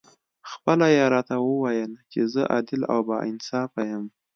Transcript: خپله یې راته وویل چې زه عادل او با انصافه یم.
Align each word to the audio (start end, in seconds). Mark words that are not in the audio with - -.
خپله 0.51 0.87
یې 0.95 1.03
راته 1.13 1.35
وویل 1.39 1.91
چې 2.11 2.21
زه 2.33 2.41
عادل 2.53 2.81
او 2.91 2.99
با 3.07 3.17
انصافه 3.29 3.81
یم. 3.91 4.05